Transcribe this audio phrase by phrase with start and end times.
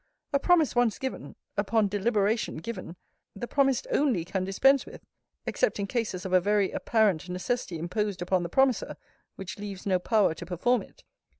[0.33, 2.95] A promise once given (upon deliberation given,)
[3.35, 5.05] the promised only can dispense with;
[5.45, 8.95] except in cases of a very apparent necessity imposed upon the promiser,
[9.35, 11.03] which leaves no power to perform it.